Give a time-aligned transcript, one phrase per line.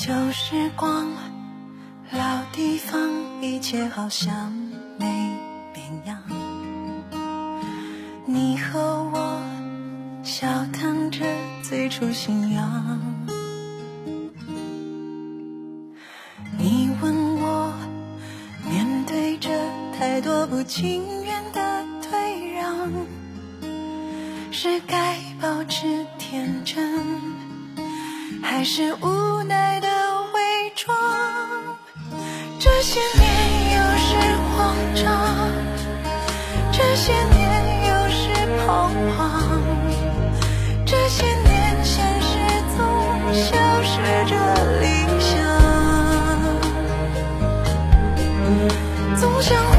[0.00, 1.08] 旧时光，
[2.12, 3.00] 老地方，
[3.42, 4.52] 一切好像
[4.96, 5.06] 没
[5.74, 6.22] 变样。
[8.24, 9.42] 你和我
[10.22, 11.26] 笑谈着
[11.64, 13.00] 最初信仰。
[16.56, 17.74] 你问我，
[18.70, 19.50] 面对着
[19.98, 22.88] 太多不情愿的退让，
[24.52, 27.04] 是该保持天真，
[28.40, 29.87] 还是无奈的？
[32.60, 33.24] 这些年
[33.76, 34.16] 有时
[34.56, 35.06] 慌张，
[36.72, 38.28] 这些年有时
[38.66, 39.62] 彷徨，
[40.84, 42.36] 这些年现实
[42.76, 42.84] 总
[43.32, 44.34] 消失着
[44.80, 44.86] 理
[45.20, 45.36] 想，
[49.16, 49.77] 总想。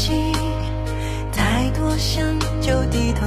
[0.00, 0.32] 心
[1.30, 2.24] 太多想
[2.58, 3.26] 就低头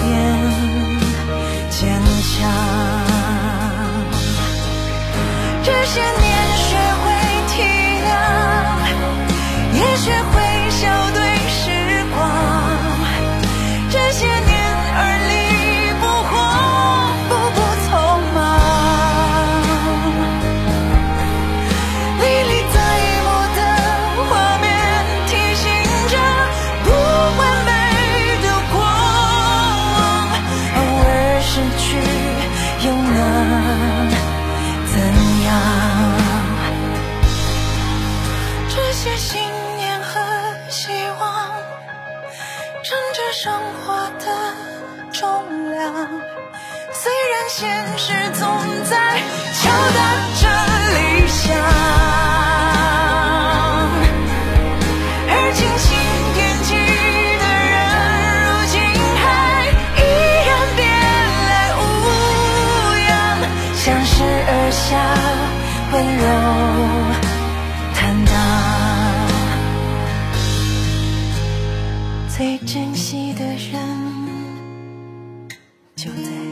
[0.00, 0.06] 变
[1.70, 1.78] 坚
[2.22, 2.36] 强。
[5.62, 6.37] 这些年
[42.88, 43.52] 撑着生
[43.84, 44.24] 活的
[45.12, 45.20] 重
[45.70, 45.92] 量，
[46.90, 47.68] 虽然现
[47.98, 48.48] 实总
[48.84, 48.96] 在
[49.52, 50.00] 敲打
[50.40, 50.48] 着
[50.94, 50.96] 理
[51.28, 51.52] 想，
[55.28, 55.86] 而轻信
[56.32, 56.72] 天机
[57.36, 57.76] 的人，
[58.46, 58.80] 如今
[59.20, 59.22] 还
[59.98, 60.00] 依
[60.48, 60.80] 然别
[61.44, 61.84] 来无
[63.04, 63.12] 恙，
[63.76, 64.96] 相视而笑，
[65.92, 66.87] 温柔。
[72.66, 73.78] 珍惜的人
[75.94, 76.47] 就在